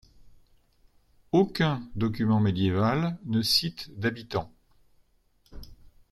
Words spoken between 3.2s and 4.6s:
ne cite d'habitants.